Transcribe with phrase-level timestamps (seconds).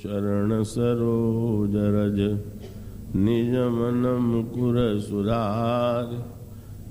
[0.00, 2.18] चरण सरोज रज,
[3.16, 6.06] निज मन मुकुर सुधार।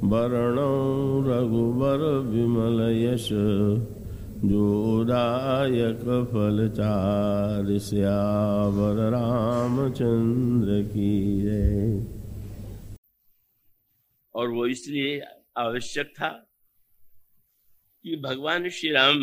[0.04, 0.60] वरण
[1.28, 3.30] रघुबर विमल यश
[4.46, 12.06] जोदायक फलचार श्यावर रामचंद्र की जय।
[14.36, 15.22] और वो इसलिए
[15.58, 16.30] आवश्यक था
[18.04, 19.20] कि भगवान श्री राम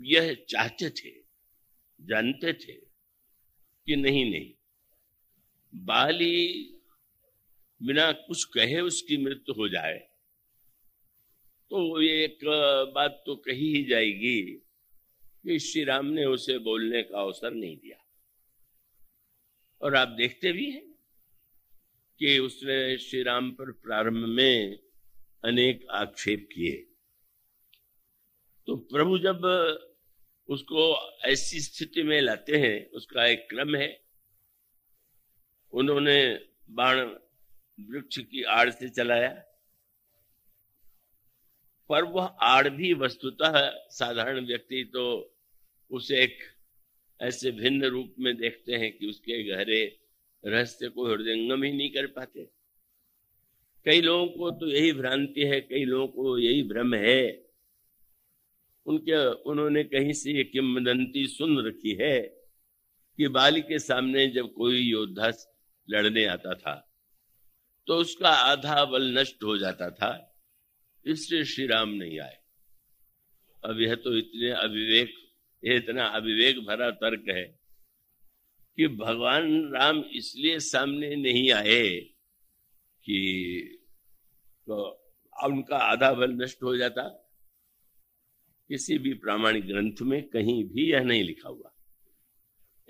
[0.00, 1.21] यह चाहते थे।
[2.02, 4.52] जानते थे कि नहीं नहीं।
[5.72, 6.36] बाली
[7.80, 9.98] बिना कुछ कहे उसकी मृत्यु हो जाए
[11.70, 12.38] तो एक
[12.94, 14.42] बात तो कही ही जाएगी
[15.44, 17.96] कि श्री राम ने उसे बोलने का अवसर नहीं दिया।
[19.80, 20.84] और आप देखते भी हैं
[22.20, 24.78] कि उसने श्री राम पर प्रारंभ में
[25.44, 26.76] अनेक आक्षेप किए।
[28.68, 29.40] तो प्रभु जब
[30.48, 34.02] उसको ऐसी स्थिति में लाते हैं, उसका एक क्रम है।
[35.72, 36.40] उन्होंने
[36.70, 37.00] बाण
[37.80, 39.44] वृक्ष की आड़ से चलाया।
[41.88, 45.34] पर वह आड़ भी वस्तुतः साधारण व्यक्ति तो
[45.90, 46.38] उसे एक
[47.20, 49.98] ऐसे भिन्न रूप में देखते हैं कि उसके गहरे
[50.46, 52.50] रहस्य को हृदयंगम ही नहीं कर पाते।
[53.84, 57.41] कई लोगों को तो यही भ्रांति है, कई लोगों को यही भ्रम है।
[58.86, 62.20] उनके, उन्होंने कहीं से ये किम्बदंती सुन रखी है
[63.18, 65.30] कि बाली के सामने जब कोई योद्धा
[65.88, 66.74] लड़ने आता था
[67.86, 70.10] तो उसका आधा बल नष्ट हो जाता था,
[71.06, 72.38] इसलिए श्री राम नहीं आए।
[73.62, 75.14] अब यह तो इतने अविवेक,
[75.62, 77.44] यह इतना अविवेक भरा तर्क है
[78.78, 81.88] कि भगवान राम इसलिए सामने नहीं आए
[83.04, 83.78] कि
[84.66, 84.76] तो
[85.36, 87.02] उनका आधा बल नष्ट हो जाता।
[88.72, 91.74] किसी भी प्रामाणिक ग्रंथ में कहीं भी यह नहीं लिखा हुआ।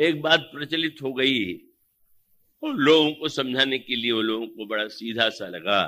[0.00, 1.54] एक बात प्रचलित हो गई,
[2.62, 5.86] और लोगों को समझाने के लिए वो लोगों को बड़ा सीधा सा लगा,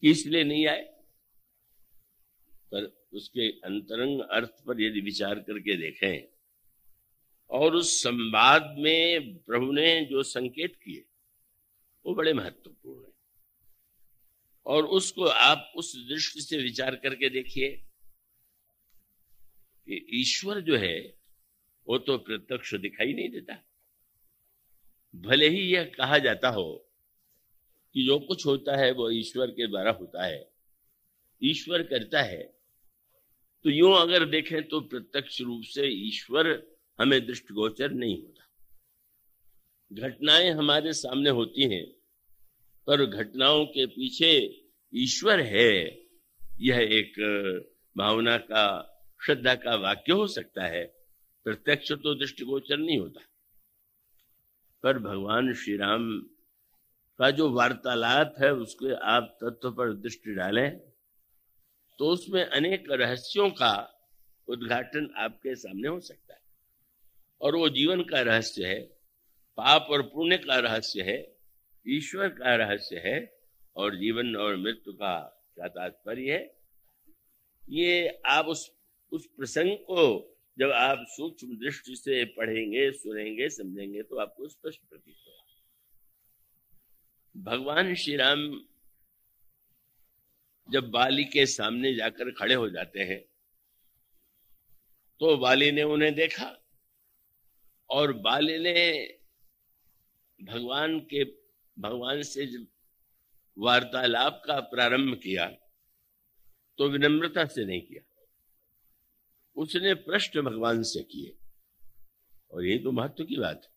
[0.00, 0.82] कि इसलिए नहीं आए।
[2.72, 6.22] पर उसके अंतरंग अर्थ पर यदि विचार करके देखें,
[7.50, 11.04] और उस संवाद में प्रभु ने जो संकेत किए,
[12.06, 13.12] वो बड़े महत्वपूर्ण है।
[14.66, 17.86] और उसको आप उस दृष्टि से विचार करके देखिए
[19.88, 21.14] ईश्वर जो है,
[21.88, 23.64] वो तो प्रत्यक्ष दिखाई नहीं देता।
[25.14, 26.92] भले ही यह कहा जाता हो
[27.94, 30.52] कि जो कुछ होता है, वो ईश्वर के द्वारा होता है।
[31.44, 32.60] ईश्वर करता है।
[33.64, 38.46] तो यूँ अगर देखें तो प्रत्यक्ष रूप से ईश्वर हमें दृष्टिगोचर नहीं होता।
[39.92, 41.90] घटनाएँ हमारे सामने होती हैं,
[42.86, 44.62] पर घटनाओं के पीछे
[44.94, 46.02] ईश्वर है,
[46.60, 47.12] यह एक
[47.96, 50.84] भावना का श्रद्धा का वाक्य हो सकता है,
[51.46, 53.20] प्रत्यक्ष तो दृष्टिगोचर नहीं होता।
[54.84, 56.20] पर भगवान श्री राम
[57.18, 60.78] का जो वार्तालाप है, उसके आप तत्व पर दृष्टि डालें
[61.98, 63.72] तो उसमें अनेक रहस्यों का
[64.48, 66.40] उद्घाटन आपके सामने हो सकता है।
[67.40, 68.80] और वो जीवन का रहस्य है,
[69.58, 71.18] पाप और पुण्य का रहस्य है,
[71.86, 73.18] ईश्वर का रहस्य है,
[73.76, 75.16] और जीवन और मृत्यु का
[75.54, 76.56] क्या तात्पर्य है,
[77.64, 78.68] ये आप उस
[79.12, 80.02] उस प्रसंग को
[80.58, 85.38] जब आप सूक्ष्म दृष्टि से पढ़ेंगे, सुनेंगे, समझेंगे तो आपको स्पष्ट प्रतीत होगा।
[87.34, 88.40] भगवान श्री राम
[90.68, 93.20] जब बाली के सामने जाकर खड़े हो जाते हैं
[95.20, 96.56] तो बाली ने उन्हें देखा
[97.90, 98.74] और बाली ने
[100.40, 101.24] भगवान के,
[101.76, 102.66] भगवान से जब
[103.56, 105.46] वार्तालाप का प्रारंभ किया
[106.78, 108.02] तो विनम्रता से नहीं किया।
[109.56, 111.36] उसने प्रश्न भगवान से किए।
[112.50, 113.70] और यही तो महत्व की बात है।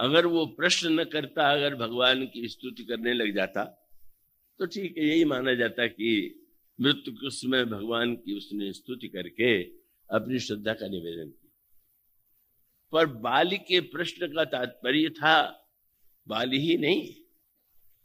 [0.00, 3.78] अगर वो प्रश्न न करता, अगर भगवान की स्तुति करने लग जाता
[4.58, 6.38] तो ठीक है, यही माना जाता कि
[6.80, 9.62] मृत्यु के समय भगवान की उसने स्तुति करके
[10.10, 11.52] अपनी श्रद्धा का निवेदन किया।
[12.92, 15.66] पर बाली के प्रश्न का तात्पर्य था,
[16.28, 17.14] बाली ही नहीं।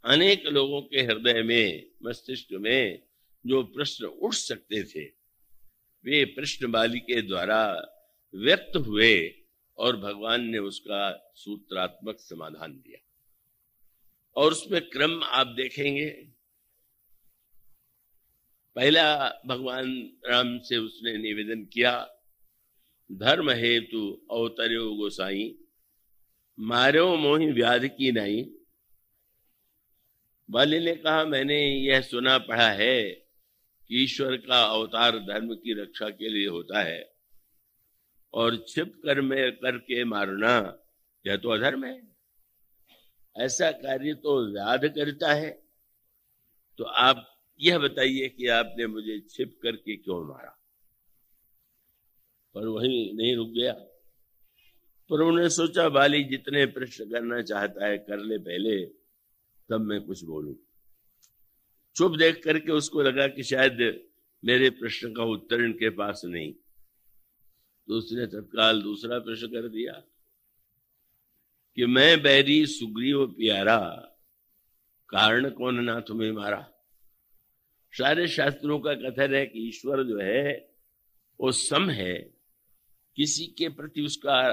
[0.04, 3.02] अनेक लोगों के हृदय में, मस्तिष्क में
[3.46, 5.17] जो प्रश्न उठ सकते थे
[6.04, 7.62] वे प्रश्न बाली के द्वारा
[8.34, 9.34] व्यक्त हुए
[9.78, 13.04] और भगवान ने उसका सूत्रात्मक समाधान दिया।
[14.36, 16.10] और उसमें क्रम आप देखेंगे।
[18.76, 22.08] पहला भगवान राम से उसने निवेदन किया,
[23.12, 25.54] धर्म हेतु अवतर्यो गोसाई,
[26.60, 28.46] मारो मोहि व्याध की नहीं।
[30.50, 33.27] बाली ने कहा, मैंने यह सुना पढ़ा है
[33.92, 37.14] ईश्वर का अवतार धर्म की रक्षा के लिए होता है।
[38.34, 40.78] और छिप कर में करके मारना,
[41.26, 42.02] यह तो अधर्म है।
[43.36, 45.62] ऐसा कार्य तो व्याध करता है।
[46.78, 50.62] तो आप यह बताइए कि आपने मुझे छिप करके क्यों मारा?
[52.54, 53.72] पर वही नहीं रुक गया।
[55.10, 58.86] पर उन्होंने सोचा, बाली जितने प्रश्न करना चाहता है, कर ले पहले,
[59.70, 60.67] तब मैं कुछ बोलूँ।
[61.98, 64.06] चुप देख करके उसको लगा कि शायद
[64.44, 66.52] मेरे प्रश्न का उत्तर इनके पास नहीं।
[67.88, 69.92] तो उसने तत्काल दूसरा प्रश्न कर दिया
[71.76, 73.78] कि मैं बैरी सुग्रीव प्यारा,
[75.08, 76.72] कारण कौन ना तुम्हें मारा?
[77.92, 80.74] सारे शास्त्रों का कथन है कि ईश्वर जो है,
[81.40, 82.34] वो सम है,
[83.16, 84.52] किसी के प्रति उसका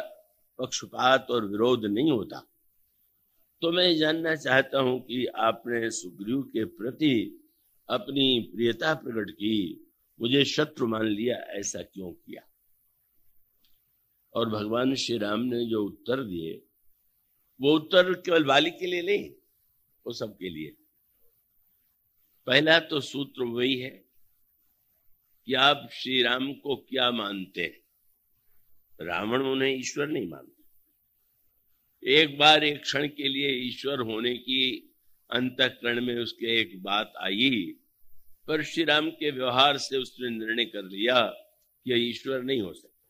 [0.59, 2.54] पक्षपात और विरोध नहीं होता।
[3.61, 7.43] तो मैं जानना चाहता हूँ कि आपने सुग्रीव के प्रति
[7.89, 9.81] अपनी प्रियता प्रकट की।
[10.21, 12.41] मुझे शत्रु मान लिया, ऐसा क्यों किया?
[14.33, 16.65] और भगवान श्री राम ने जो उत्तर दिए,
[17.61, 19.31] वो उत्तर केवल बाली के लिए नहीं,
[20.05, 20.75] वो सबके लिए।
[22.45, 24.05] पहला तो सूत्र वही है
[25.45, 27.81] कि आप श्री राम को क्या मानते हैं?
[29.01, 30.54] रावण उन्हें ईश्वर नहीं मानते।
[32.07, 34.95] एक बार, एक क्षण के लिए ईश्वर होने की
[35.31, 37.75] अंतकरण में उसके एक बात आई।
[38.47, 41.21] पर श्री राम के व्यवहार से उसने निर्णय कर लिया
[41.85, 43.01] कि ईश्वर नहीं हो सकता।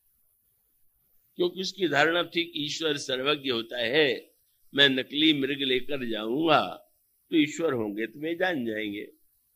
[1.36, 4.33] क्योंकि उसकी धारणा थी कि ईश्वर सर्वज्ञ होता है,
[4.75, 6.92] मैं नकली मृग लेकर जाऊँगा
[7.30, 9.07] तो ईश्वर होंगे तो वे जान जाएँगे,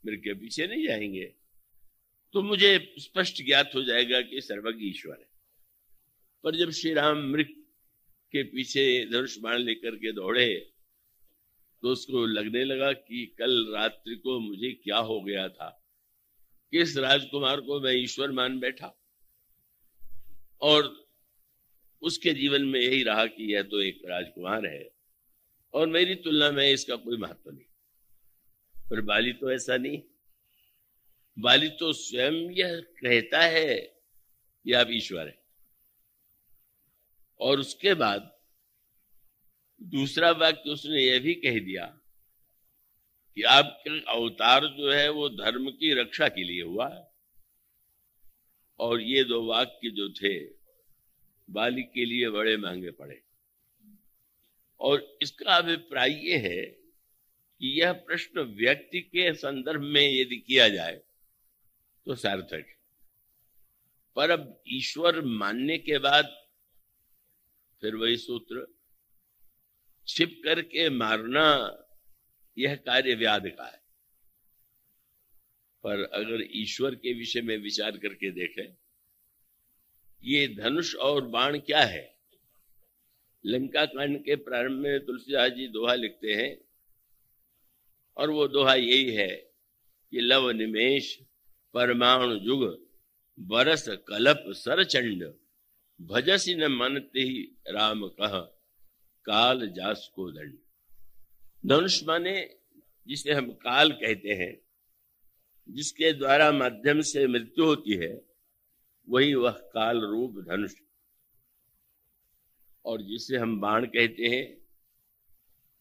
[0.05, 1.33] मृग के पीछे नहीं जाएँगे।
[2.33, 5.29] तो मुझे स्पष्ट ज्ञात हो जाएगा कि सर्वज्ञ ईश्वर है।
[6.43, 7.58] पर जब श्री राम मृग
[8.31, 10.71] के पीछे धनुष बाण लेकर के दौड़े
[11.81, 15.69] तो उसको लगने लगा कि कल रात्रि को मुझे क्या हो गया था।
[16.71, 18.95] किस राजकुमार को मैं ईश्वर मान बैठा?
[20.61, 21.09] और
[22.01, 24.91] उसके जीवन में यही रहा कि यह तो एक राजकुमार है,
[25.73, 27.65] और मेरी तुलना में इसका कोई महत्व नहीं।
[28.89, 30.01] पर बाली तो ऐसा नहीं।
[31.39, 33.75] बाली तो स्वयं यह कहता है
[34.65, 35.48] कि आप ईश्वर है।
[37.39, 38.39] और उसके बाद
[39.83, 41.85] दूसरा वाक्य उसने यह भी कह दिया
[43.35, 47.07] कि आपका अवतार जो है वो धर्म की रक्षा के लिए हुआ है।
[48.79, 50.39] और ये दो वाक्य जो थे,
[51.49, 53.21] बाली के लिए बड़े महँगे पड़े।
[54.79, 56.65] और इसका अभिप्राय ये है
[57.59, 61.01] कि यह प्रश्न व्यक्ति के संदर्भ में यदि किया जाए
[62.05, 62.65] तो सार्थक।
[64.15, 66.48] पर अब ईश्वर मानने के बाद
[67.81, 68.65] फिर वही सूत्र,
[70.07, 71.45] छिप करके मारना,
[72.57, 73.81] यह कार्य व्याध का है।
[75.83, 78.77] पर अगर ईश्वर के विषय में विचार करके देखें,
[80.23, 82.17] ये धनुष और बाण क्या है?
[83.45, 86.57] लंका कांड के प्रारंभ में तुलसीदास जी दोहा लिखते हैं,
[88.17, 89.35] और वो दोहा यही है
[90.11, 91.19] कि लव निमेश,
[91.73, 92.87] परमाणु जुग
[93.39, 95.33] बरस कलप सरचंड।
[96.01, 98.39] भजसी न मनते ही राम कह,
[99.25, 100.57] काल जास को दंड।
[101.65, 102.55] धनुष माने
[103.07, 104.61] जिसे हम काल कहते हैं,
[105.69, 108.21] जिसके द्वारा माध्यम से मृत्यु होती है,
[109.09, 110.73] वही वह काल रूप धनुष।
[112.85, 114.57] और जिसे हम बाण कहते हैं,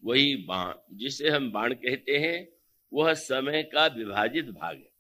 [0.05, 2.49] वही बाण। जिसे हम बाण कहते हैं,
[2.93, 4.93] वह समय का विभाजित भाग है।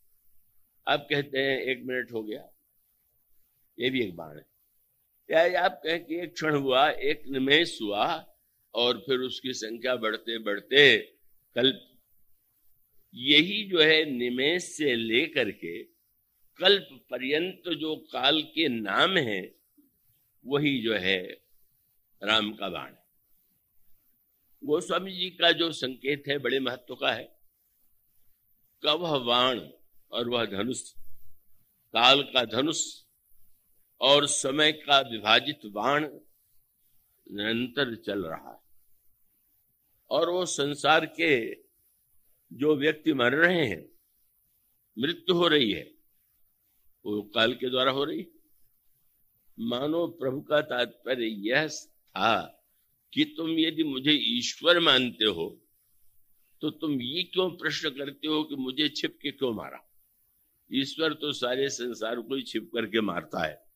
[0.88, 2.50] अब कहते हैं, एक मिनट हो गया।
[3.80, 4.47] ये भी एक बाण है।
[5.28, 8.06] या आप कहें कि एक क्षण हुआ, एक निमेश हुआ,
[8.74, 10.98] और फिर उसकी संख्या बढ़ते बढ़ते
[11.56, 11.84] कल्प
[13.14, 15.82] यही जो है निमेश से लेकर के
[16.58, 19.40] कल्प पर्यंत जो काल के नाम है,
[20.44, 21.20] वही जो है
[22.22, 22.92] राम का बाण
[24.62, 27.24] गोस्वामी जी का जो संकेत है, बड़े महत्व का है।
[28.82, 29.60] कवह बाण
[30.12, 30.80] और वह धनुष,
[31.94, 32.80] काल का धनुष
[34.00, 36.08] और समय का विभाजित बाण
[37.26, 38.60] निरंतर चल रहा है।
[40.10, 41.54] और वो संसार के
[42.52, 43.88] जो व्यक्ति मर रहे हैं,
[44.98, 45.94] मृत्यु हो रही है,
[47.06, 48.26] वो काल के द्वारा हो रही
[49.60, 52.64] मानो प्रभु का तात्पर्य यह था
[53.12, 55.48] कि तुम यदि मुझे ईश्वर मानते हो
[56.60, 59.78] तो तुम ये क्यों प्रश्न करते हो कि मुझे छिप के क्यों मारा?
[60.72, 63.67] ईश्वर तो सारे संसार को ही छिप करके मारता है।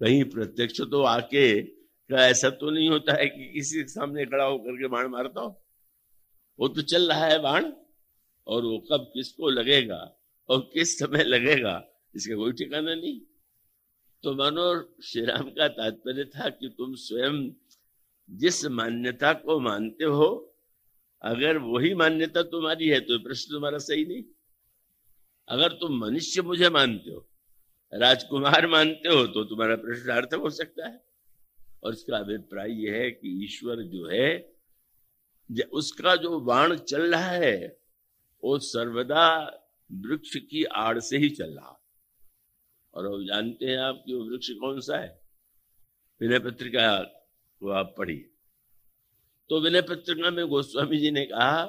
[0.00, 1.46] कहीं प्रत्यक्ष तो आके
[2.10, 5.48] ऐसा तो नहीं होता है कि किसी के सामने खड़ा होकर के बाण मारता हो।
[6.58, 7.72] वो तो चल रहा है बाण,
[8.46, 9.98] और वो कब किसको लगेगा
[10.48, 11.82] और किस समय लगेगा,
[12.14, 13.20] इसका कोई ठिकाना नहीं।
[14.24, 14.66] तो मानो
[15.04, 17.36] श्री राम का तात्पर्य था कि तुम स्वयं
[18.28, 20.28] जिस मान्यता को मानते हो,
[21.22, 24.22] अगर वही मान्यता तुम्हारी है तो प्रश्न तुम्हारा सही नहीं।
[25.48, 27.28] अगर तुम मनुष्य मुझे मानते हो
[27.92, 31.04] राजकुमार मानते हो तो तुम्हारा प्रश्न सार्थक हो सकता है।
[31.82, 34.52] और इसका अभिप्राय यह है कि ईश्वर जो है
[35.72, 37.80] उसका जो बाण चल रहा है,
[38.44, 39.26] वो सर्वदा
[39.92, 41.80] वृक्ष की आड़ से ही चल रहा।
[42.94, 45.20] और अब जानते हैं आप कि वो वृक्ष कौन सा है?
[46.20, 46.98] विनय पत्रिका
[47.60, 48.30] को आप पढ़िए।
[49.50, 51.64] तो विनय पत्रिका में गोस्वामी जी ने कहा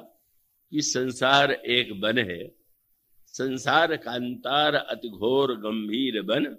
[0.72, 2.57] कि संसार एक वन है।
[3.32, 6.58] संसार कांतार अति घोर गंभीर बन,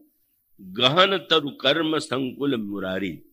[0.61, 3.23] गहन तरु कर्म संकुल मुरारी।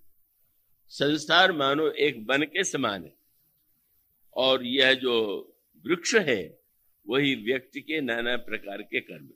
[0.89, 3.17] संसार मानो एक वन के समान है।
[4.35, 5.43] और यह जो
[5.87, 6.61] वृक्ष है,
[7.09, 9.29] वही व्यक्ति के नाना प्रकार के कर्म।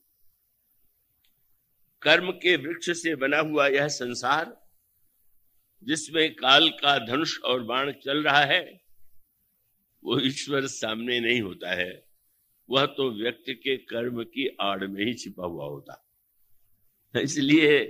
[2.03, 4.69] कर्म के वृक्ष से बना हुआ यह संसार,
[5.83, 8.85] जिसमें काल का धनुष और बाण चल रहा है,
[10.05, 12.10] वो ईश्वर सामने नहीं होता है।
[12.71, 16.07] वह तो व्यक्ति के कर्म की आड़ में ही छिपा हुआ होता।
[17.21, 17.85] इसलिए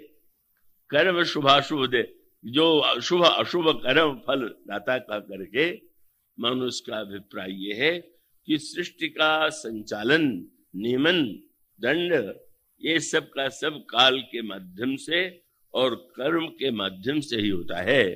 [0.91, 5.81] कर्म शुभाशुभ दे, जो अशुभ अशुभ कर्म फल दाता का करके
[6.41, 8.01] मनुष्य का अभिप्राय यह है
[8.47, 11.23] कि सृष्टि का संचालन, नियमन,
[11.81, 12.35] दंड,
[12.81, 15.43] ये सब का सब काल के माध्यम से
[15.75, 18.11] और कर्म के माध्यम से ही होता है।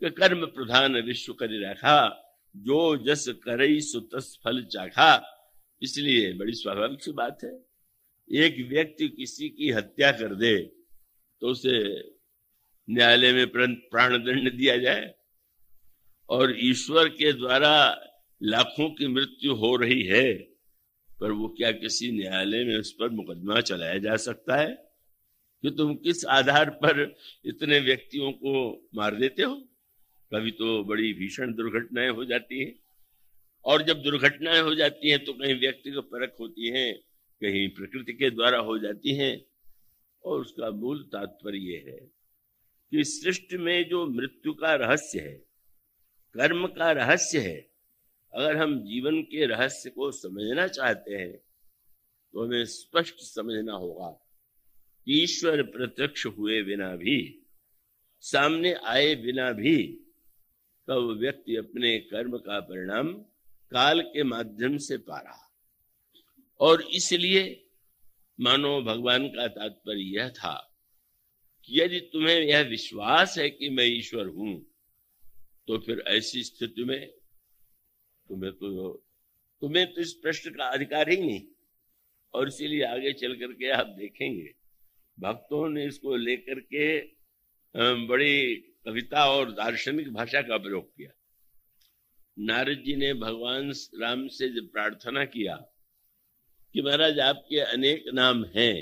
[0.00, 2.26] कि कर्म प्रधान विश्व कर रखा,
[2.56, 5.29] जो जस करई सुतस फल चाखा
[5.82, 7.52] इसलिए बड़ी स्वाभाविक सी बात है।
[8.30, 10.56] एक व्यक्ति किसी की हत्या कर दे
[11.42, 11.78] तो उसे
[12.88, 15.14] न्यायालय में प्राण दंड दिया जाए
[16.28, 17.72] और ईश्वर के द्वारा
[18.40, 20.32] लाखों की मृत्यु हो रही है,
[21.18, 24.70] पर वो क्या किसी न्यायालय में उस पर मुकदमा चलाया जा सकता है?
[25.64, 27.00] कि तुम किस आधार पर
[27.44, 28.52] इतने व्यक्तियों को
[28.94, 29.54] मार देते हो?
[30.32, 32.74] कभी तो बड़ी भीषण दुर्घटनाएँ हो जाती हैं।
[33.64, 36.92] और जब दुर्घटनाएँ हो जाती हैं तो कहीं व्यक्ति को परख होती है,
[37.42, 39.34] कहीं प्रकृति के द्वारा हो जाती हैं
[40.24, 41.98] और उसका मूल तात्पर्य है
[42.92, 45.34] कि सृष्टि में जो मृत्यु का रहस्य है,
[46.34, 47.58] कर्म का रहस्य है,
[48.32, 51.36] अगर हम जीवन के रहस्य को समझना चाहते हैं
[52.34, 54.08] तो हमें स्पष्ट समझना होगा
[55.06, 57.16] कि ईश्वर प्रत्यक्ष हुए बिना भी,
[58.24, 59.76] सामने आए बिना भी,
[60.88, 63.12] तब व्यक्ति अपने कर्म का परिणाम
[63.72, 65.48] काल के माध्यम से पा रहा
[66.60, 67.42] और इसलिए
[68.38, 70.54] मानो भगवान का तात्पर्य यह था
[71.64, 74.54] कि यदि तुम्हें यह विश्वास है कि मैं ईश्वर हूँ
[75.68, 77.06] तो फिर ऐसी स्थिति में
[78.28, 78.88] तुम्हें तो
[79.62, 81.40] तुम्हें तो इस प्रश्न का अधिकार ही नहीं।
[82.34, 84.50] और इसीलिए आगे चल करके आप देखेंगे,
[85.18, 86.98] भक्तों ने इसको लेकर के
[88.06, 88.54] बड़ी
[88.86, 91.10] कविता और दार्शनिक भाषा का प्रयोग किया।
[92.40, 95.56] नारद जी ने भगवान राम से जब प्रार्थना किया
[96.74, 98.76] कि महाराज आपके अनेक नाम हैं,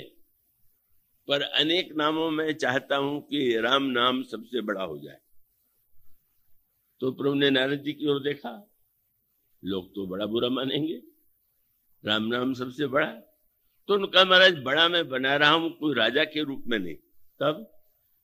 [1.27, 5.19] पर अनेक नामों में चाहता हूँ कि राम नाम सबसे बड़ा हो जाए।
[7.01, 8.51] तो प्रभु ने नारद जी की ओर देखा,
[9.63, 11.01] लोग तो बड़ा बुरा मानेंगे,
[12.03, 13.11] राम नाम सबसे बड़ा।
[13.89, 16.95] तो उनका महाराज, बड़ा मैं बना रहा हूँ, कोई राजा के रूप में नहीं।
[17.39, 17.71] तब,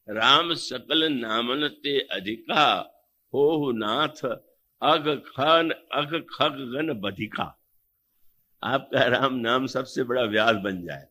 [0.08, 2.66] राम सकल नामन ते अधिका
[3.34, 4.26] हो नाथ
[4.82, 7.46] अग खन, अग खग गन बधिका।
[8.64, 11.08] आपका राम नाम सबसे बड़ा व्यास बन जाए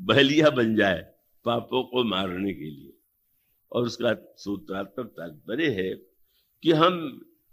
[0.00, 1.00] बहलिया बन जाए
[1.44, 2.92] पापों को मारने के लिए।
[3.72, 5.94] और उसका सूत्रात्मक तात्पर्य है
[6.62, 6.94] कि हम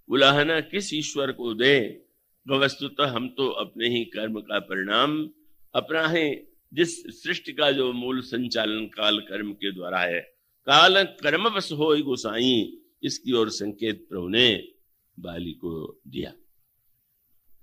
[0.09, 5.29] उलाहना किस ईश्वर को दें, वस्तुतः हम तो अपने ही कर्म का परिणाम
[5.75, 10.19] अपना है जिस सृष्टि का जो मूल संचालन काल कर्म के द्वारा है।
[10.67, 14.74] काल कर्म बस हो गोसाई, इसकी ओर संकेत प्रभु ने
[15.17, 16.33] बाली को दिया।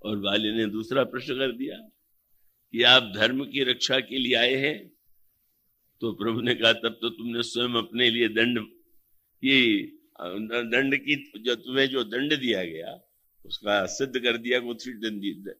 [0.01, 1.77] और बाली ने दूसरा प्रश्न कर दिया
[2.73, 4.77] कि आप धर्म की रक्षा के लिए आए हैं
[6.01, 8.59] तो प्रभु ने कहा, तब तो तुमने स्वयं अपने लिए दंड
[9.43, 9.83] की
[10.21, 12.99] दंड की, जो तुम्हें जो दंड दिया गया,
[13.45, 15.53] उसका सिद्ध कर दिया उसी दंड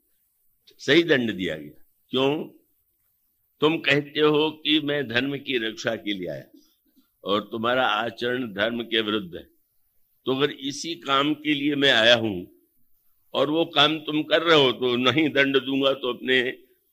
[0.80, 2.44] सही दंड दिया गया। क्यों?
[3.62, 6.46] तुम कहते हो कि मैं धर्म की रक्षा के लिए आया,
[7.24, 9.48] और तुम्हारा आचरण धर्म के विरुद्ध है।
[10.28, 12.36] तो अगर इसी काम के लिए मैं आया हूँ
[13.34, 16.40] और वो काम तुम कर रहे हो तो नहीं दंड दूँगा तो अपने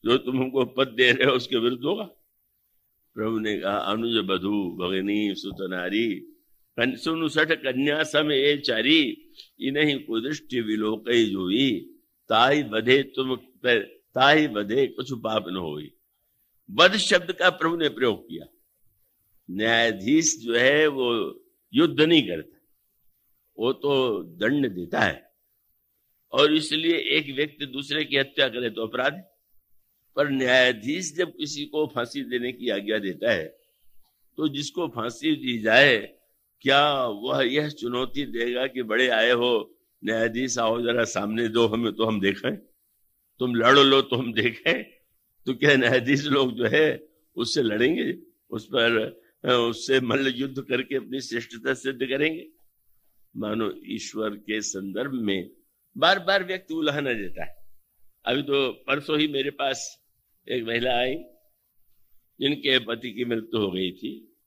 [0.04, 2.04] जो तुम हमको पद दे रहे हो, उसके विरुद्ध होगा।
[3.16, 6.26] प्रभु ने कहा, अनुज बधु भगनी सुतनारी
[6.78, 9.00] सुनु सठ कन्या सम ए चारी,
[9.60, 11.70] इन्हीं कुदृष्टि विलोक जोई,
[12.30, 13.34] ताई बधे तुम
[13.66, 15.80] ताई बधे कुछ पाप न हो
[16.68, 18.46] बध शब्द का प्रभु ने प्रयोग किया।
[19.49, 21.08] न्यायाधीश जो है, वो
[21.72, 22.60] युद्ध नहीं करता।
[23.61, 25.23] वो तो दंड देता है।
[26.33, 29.23] और इसलिए एक व्यक्ति दूसरे की हत्या करे तो अपराध
[30.17, 33.47] पर न्यायाधीश जब किसी को फांसी देने की आज्ञा देता है
[34.38, 35.97] तो जिसको फांसी दी जाए,
[36.61, 41.93] क्या वह यह चुनौती देगा कि बड़े आए हो, न्यायाधीश आओ जरा सामने दो, हमें
[41.93, 42.57] तो हम देखें।
[43.40, 44.83] तुम लड़ लो तो हम देखें।
[45.47, 46.87] तो क्या न्यायाधीश लोग जो है,
[47.37, 48.14] उससे लड़ेंगे?
[48.50, 48.99] उस पर,
[49.45, 52.47] उससे मल्ल युद्ध करके अपनी श्रेष्ठता सिद्ध करेंगे?
[53.37, 55.50] मानो ईश्वर के संदर्भ में
[55.96, 57.56] बार बार व्यक्ति उल्हाना देता है।
[58.25, 60.04] अभी तो परसों ही मेरे पास
[60.49, 61.14] एक महिला आई,
[62.40, 64.38] जिनके पति की मृत्यु हो गई थी,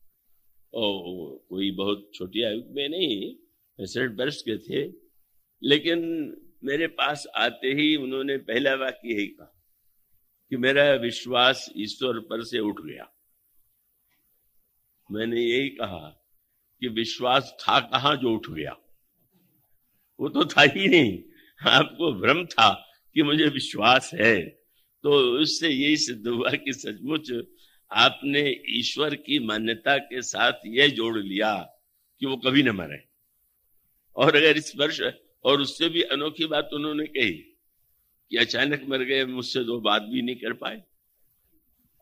[0.73, 3.35] और कोई बहुत छोटी आयु में नहीं,
[3.77, 4.93] पैंसठ वर्ष के थे,
[5.63, 5.99] लेकिन
[6.63, 9.59] मेरे पास आते ही उन्होंने पहला वाक्य यही कहा
[10.49, 13.09] कि मेरा विश्वास ईश्वर पर से उठ गया।
[15.11, 16.22] मैंने यही कहा
[16.83, 18.77] कि विश्वास था, कहाँ जो उठ गया?
[20.19, 21.23] वो तो था ही नहीं।
[21.69, 24.45] आपको भ्रम था कि मुझे विश्वास है।
[25.03, 27.31] तो उससे यही सिद्ध हुआ कि सचमुच
[27.91, 31.57] आपने ईश्वर की मान्यता के साथ यह जोड़ लिया
[32.19, 33.07] कि वो कभी न मरे।
[34.15, 35.01] और अगर वर्ष,
[35.43, 37.31] और उससे भी अनोखी बात उन्होंने कही
[38.29, 40.83] कि अचानक मर गए, मुझसे दो बात भी नहीं कर पाए।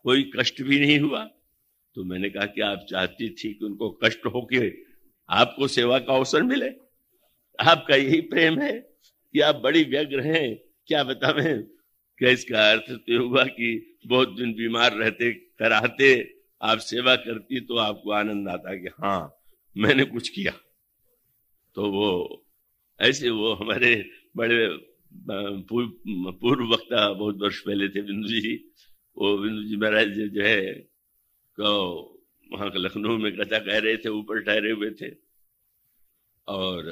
[0.02, 1.30] कोई कष्ट भी नहीं हुआ।
[1.96, 4.72] तो मैंने कहा कि आप चाहती थी कि उनको कष्ट हो के
[5.28, 6.68] आपको सेवा का अवसर मिले।
[7.58, 10.56] आपका यही प्रेम है कि आप बड़ी व्यग्र हैं।
[10.88, 11.54] क्या बतावे?
[12.18, 16.08] क्या इसका अर्थ तो हुआ कि बहुत दिन बीमार रहते कराते
[16.62, 19.20] आप सेवा करती तो आपको आनंद आता कि हाँ
[19.76, 20.52] मैंने कुछ किया।
[21.76, 22.44] तो वो,
[23.00, 23.94] ऐसे वो हमारे
[24.36, 24.66] बड़े
[25.68, 28.54] पूर्व वक्ता बहुत वर्ष पहले थे बिंदु जी।
[29.16, 30.91] वो बिंदु जी महाराज जो है
[31.58, 35.10] वहाँ लखनऊ में कथा कह रहे थे, ऊपर ठहरे हुए थे।
[36.48, 36.88] और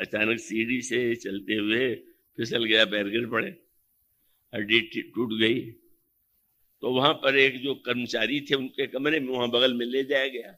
[0.00, 1.94] अचानक सीढ़ी से चलते हुए
[2.38, 3.48] फिसल गया, पैर गिर पड़े,
[4.52, 4.80] हड्डी
[5.14, 5.60] टूट गई।
[6.82, 10.28] तो वहाँ पर एक जो कर्मचारी थे, उनके कमरे में वहाँ बगल में ले जाया
[10.28, 10.52] गया।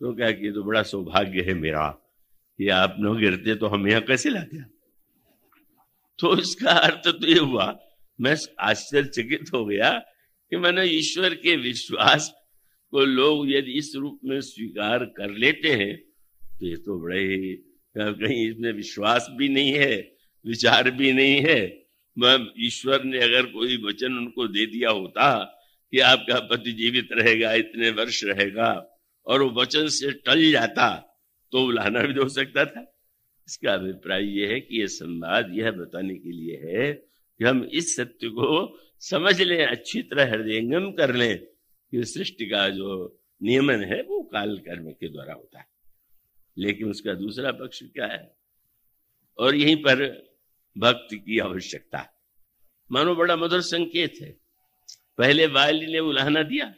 [0.00, 1.88] तो क्या कि तो बड़ा सौभाग्य है मेरा
[2.58, 4.62] कि आप न गिरते तो हम यहाँ कैसे लाते
[6.18, 7.66] तो इसका अर्थ तो ये हुआ,
[8.18, 9.90] मैं आश्चर्यचकित हो गया
[10.52, 12.30] कि मैंने ईश्वर के विश्वास
[12.94, 15.94] को लोग यदि इस रूप में स्वीकार कर लेते हैं
[16.40, 17.54] तो ये तो बड़े ही
[17.96, 19.96] कहीं, इसमें विश्वास भी नहीं है,
[20.44, 21.60] विचार भी नहीं है।
[22.60, 25.26] ईश्वर ने अगर कोई वचन उनको दे दिया होता
[25.92, 28.70] कि आपका पति जीवित रहेगा, इतने वर्ष रहेगा,
[29.26, 30.88] और वो वचन से टल जाता
[31.52, 32.84] तो लाना भी हो सकता था।
[33.48, 37.96] इसका अभिप्राय यह है कि यह संवाद यह बताने के लिए है कि हम इस
[37.96, 41.34] सत्य को समझ लें, अच्छी तरह हृदयंगम कर लें
[41.94, 45.66] कि सृष्टि का जो नियमन है, वो काल कर्म के द्वारा होता है।
[46.58, 48.36] लेकिन उसका दूसरा पक्ष क्या है?
[49.38, 50.28] और यहीं पर
[50.78, 52.10] भक्त की आवश्यकता
[52.92, 54.40] मानो बड़ा मधुर संकेत है।
[55.18, 56.74] पहले वाली ने उलाहना दिया,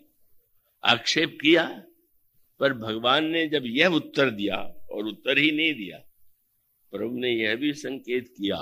[0.85, 1.85] आक्षेप किया,
[2.61, 4.57] पर भगवान ने जब यह उत्तर दिया
[4.91, 5.99] और उत्तर ही नहीं दिया,
[6.91, 8.57] प्रभु ने यह भी संकेत किया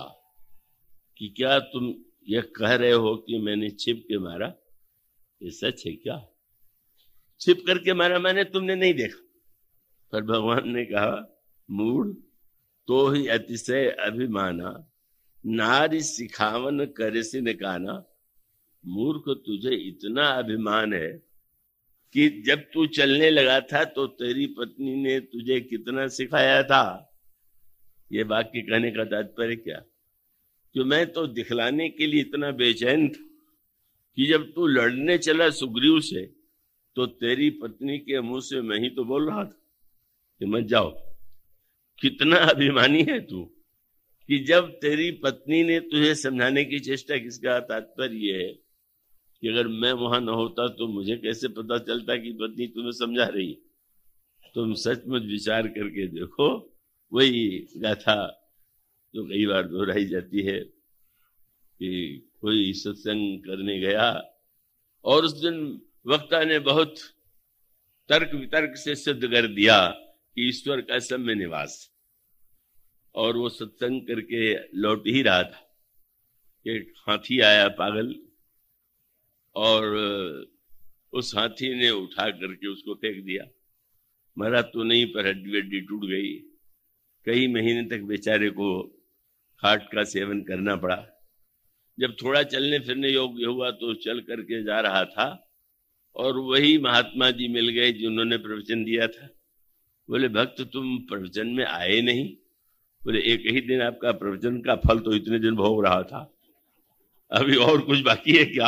[1.19, 1.95] कि क्या तुम
[2.29, 4.55] यह कह रहे हो कि मैंने छिप के मारा?
[5.43, 6.29] ये सच है क्या?
[7.41, 9.21] छिप करके मारा, मैंने तुमने नहीं देखा।
[10.13, 12.15] पर भगवान ने कहा मूड
[12.89, 14.91] तो ही अतिशय अभिमाना,
[15.47, 18.05] नारी सिखावन करे से ने कहा ना
[18.85, 21.13] मूर्ख, तुझे इतना अभिमान है
[22.15, 26.85] कि जब तू चलने लगा था तो तेरी पत्नी ने तुझे कितना सिखाया था?
[28.13, 29.79] ये वाक्य कहने का तात्पर्य क्या?
[30.75, 33.25] कि मैं तो दिखलाने के लिए इतना बेचैन था
[34.17, 36.44] कि जब तू लड़ने चला सुग्रीव से
[36.97, 39.61] तो तेरी पत्नी के मुँह से मैं ही तो बोल रहा था
[40.41, 40.91] कि मत जाओ।
[41.99, 43.43] कितना अभिमानी है तू
[44.29, 48.49] कि जब तेरी पत्नी ने तुझे समझाने की चेष्टा किसका तात्पर्य है
[49.43, 53.27] कि अगर मैं वहाँ न होता तो मुझे कैसे पता चलता कि पत्नी तुम्हें समझा
[53.27, 53.53] रही
[54.55, 56.49] तुम सचमुच विचार करके देखो,
[57.13, 58.17] वही गाथा
[59.15, 61.91] जो कई बार दोहराई जाती है कि
[62.41, 64.07] कोई सत्संग करने गया
[65.05, 65.57] और उस दिन
[66.07, 66.95] वक्ता ने बहुत
[68.09, 71.91] तर्क वितर्क से सिद्ध कर दिया कि ईश्वर का में निवास
[73.15, 75.79] और वो सत्संग करके लौट ही रहा था।
[76.67, 78.15] एक हाथी आया पागल
[79.55, 79.85] और
[81.13, 83.45] उस हाथी ने उठा करके उसको फेंक दिया।
[84.39, 86.35] मरा तो नहीं, पर हड्डी हड्डी टूट गई।
[87.27, 88.83] कई महीने तक बेचारे को
[89.61, 91.07] खाट का सेवन करना पड़ा।
[91.99, 95.44] जब थोड़ा चलने फिरने योग्य हुआ तो चल करके जा रहा था।
[96.17, 99.29] और वही महात्मा जी मिल गए जिन्होंने प्रवचन दिया था।
[100.09, 102.27] बोले, भक्त, तुम प्रवचन में आए नहीं।
[103.03, 106.31] बोले, एक ही दिन आपका प्रवचन का फल तो इतने दिन भोग रहा था।
[107.31, 108.67] अभी और कुछ बाकी है क्या?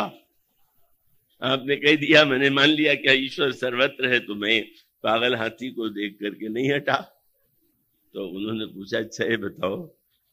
[1.41, 4.61] आपने कह दिया, मैंने मान लिया क्या ईश्वर सर्वत्र है तो मैं
[5.03, 6.95] पागल हाथी को देख करके नहीं हटा।
[8.13, 9.89] तो उन्होंने पूछा अच्छा बताओ,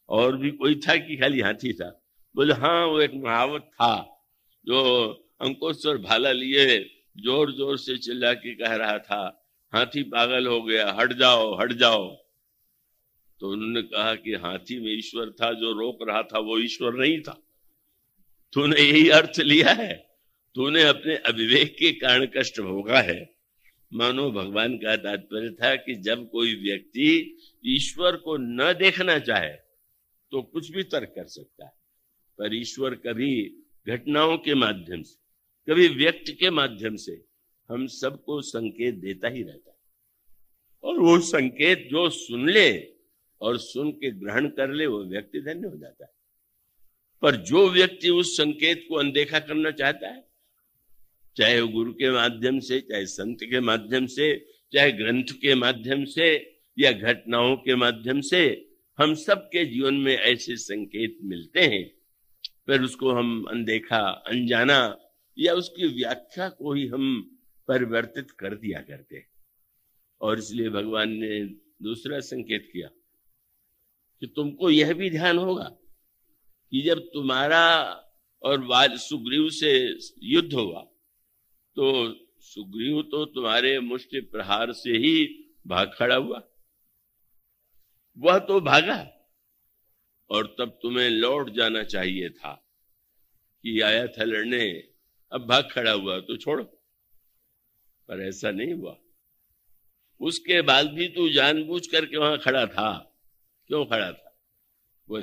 [0.09, 1.89] और भी कोई था कि खाली हाथी था?
[2.35, 3.95] बोले हाँ वो एक महावत था,
[4.67, 5.07] जो
[5.41, 6.77] अंकोस्वर भाला लिए
[7.15, 9.41] ज़ोर ज़ोर से चिल्ला के कह रहा था,
[9.73, 12.07] हाथी पागल हो गया, हट जाओ हट जाओ।
[13.39, 17.19] तो उन्होंने कहा कि हाथी में ईश्वर था, जो रोक रहा था, वो ईश्वर नहीं
[17.21, 17.41] था।
[18.53, 19.93] तूने यही अर्थ लिया है?
[20.55, 23.19] तूने अपने अविवेक के कारण कष्ट भोगा है?
[23.93, 29.49] मानो भगवान का तात्पर्य था कि जब कोई व्यक्ति ईश्वर को न देखना चाहे
[30.31, 31.71] तो कुछ भी तर्क कर सकता है।
[32.39, 33.33] पर ईश्वर कभी
[33.87, 35.24] घटनाओं के माध्यम से
[35.69, 37.25] कभी व्यक्ति के माध्यम से
[37.69, 39.77] हम सबको संकेत देता ही रहता है।
[40.83, 42.87] और वो संकेत जो सुन ले
[43.41, 46.11] और सुन के ग्रहण कर ले, वो व्यक्ति धन्य हो जाता है।
[47.21, 50.27] पर जो व्यक्ति उस संकेत को अनदेखा करना चाहता है,
[51.37, 56.05] चाहे वो गुरु के माध्यम से, चाहे संत के माध्यम से, चाहे ग्रंथ के माध्यम
[56.05, 61.91] से या घटनाओं के माध्यम से, हम सबके जीवन में ऐसे संकेत मिलते हैं।
[62.65, 65.01] फिर उसको हम अनदेखा, अनजाना
[65.37, 67.05] या उसकी व्याख्या को ही हम
[67.67, 69.27] परिवर्तित कर दिया करते हैं।
[70.21, 71.39] और इसलिए भगवान ने
[71.81, 72.87] दूसरा संकेत किया
[74.21, 75.69] कि तुमको यह भी ध्यान होगा
[76.71, 77.65] कि जब तुम्हारा
[78.43, 79.71] और सुग्रीव से
[80.23, 80.81] युद्ध हुआ
[81.77, 81.91] तो
[82.41, 85.25] सुग्रीव तो तुम्हारे मुष्टि प्रहार से ही
[85.67, 86.41] भाग खड़ा हुआ।
[88.17, 88.97] वह तो भागा
[90.29, 92.53] और तब तुम्हें लौट जाना चाहिए था
[93.63, 94.67] कि आया था लड़ने
[95.35, 96.63] अब भाग खड़ा हुआ तो छोड़ो।
[98.07, 98.97] पर ऐसा नहीं हुआ।
[100.21, 102.91] उसके बाद भी तू जानबूझ करके वहाँ खड़ा था।
[103.67, 104.37] क्यों खड़ा था?
[105.09, 105.21] वो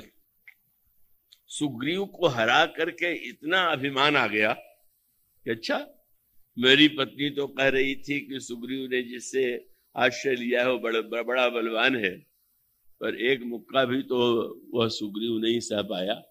[1.47, 4.53] सुग्रीव को हरा करके इतना अभिमान आ गया
[5.43, 5.87] कि अच्छा
[6.57, 11.49] मेरी पत्नी तो कह रही थी कि सुग्रीव ने जिससे आश्रय लिया है बड़ा बड़ा
[11.49, 12.15] बलवान है।
[13.01, 14.17] पर एक मुक्का भी तो
[14.73, 16.21] वह सुग्रीव नहीं सह पाया।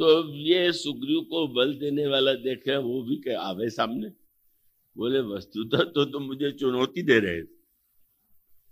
[0.00, 4.08] तो ये सुग्रीव को बल देने वाला देखे वो भी क्या आवे सामने।
[4.96, 7.42] बोले, वस्तुतः तो तुम मुझे चुनौती दे रहे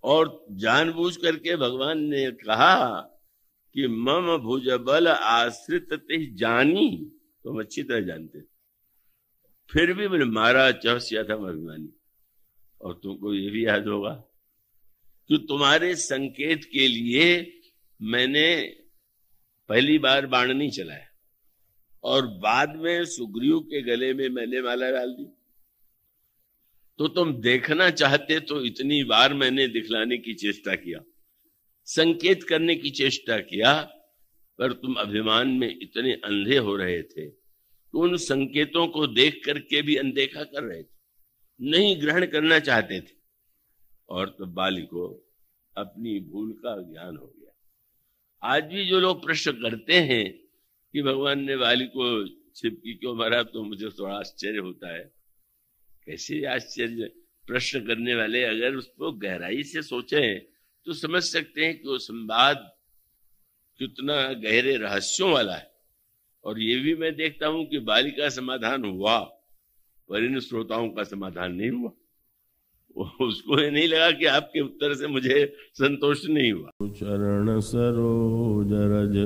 [0.04, 3.00] और जानबूझ करके भगवान ने कहा
[3.74, 5.88] कि मम भुज बल आश्रित
[6.34, 6.88] जानी।
[7.44, 8.40] तुम अच्छी तरह जानते
[9.70, 11.88] फिर भी मैंने मारा चौसिया था अभिमानी।
[12.80, 14.14] और तुमको ये भी याद होगा
[15.30, 17.26] कि तुम्हारे संकेत के लिए
[18.00, 18.48] मैंने
[19.70, 21.07] पहली बार बाण नहीं चलाया।
[22.04, 25.24] और बाद में सुग्रीव के गले में मैंने माला डाल दी।
[26.98, 31.00] तो तुम देखना चाहते तो इतनी बार मैंने दिखलाने की चेष्टा किया,
[31.86, 33.80] संकेत करने की चेष्टा किया,
[34.58, 39.82] पर तुम अभिमान में इतने अंधे हो रहे थे तो उन संकेतों को देख करके
[39.82, 40.96] भी अनदेखा कर रहे थे,
[41.60, 43.16] नहीं ग्रहण करना चाहते थे।
[44.08, 45.06] और तब तो बाली को
[45.76, 50.24] अपनी भूल का ज्ञान हो गया। आज भी जो लोग प्रश्न करते हैं
[50.94, 53.42] कि भगवान ने बाली को छिपकी क्यों मारा?
[53.42, 55.04] तो मुझे थोड़ा आश्चर्य होता है।
[56.06, 57.10] कैसे आश्चर्य?
[57.44, 60.20] प्रश्न करने वाले अगर उसको गहराई से सोचे
[60.86, 62.56] तो समझ सकते हैं कि वो संवाद
[63.80, 65.70] कितना गहरे रहस्यों वाला है।
[66.44, 69.18] और ये भी मैं देखता हूँ कि बाली का समाधान हुआ,
[70.08, 71.90] पर इन श्रोताओं का समाधान नहीं हुआ।
[73.20, 79.16] उसको ये नहीं लगा कि आपके उत्तर से मुझे संतोष नहीं हुआ। चरण सरोज रज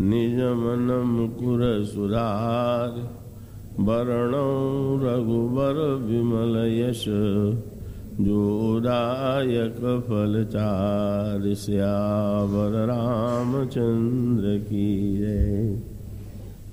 [0.00, 2.90] निज मन मुकुर सुधार।
[3.80, 4.32] वरण
[5.06, 7.04] रघुबर विमल यश।
[8.20, 15.95] जोदायक फल चार। श्यावर रामचंद्र की जय।